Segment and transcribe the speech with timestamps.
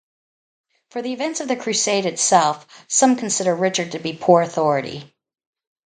[0.89, 5.13] For the events of the crusade itself, some consider Richard to be poor authority.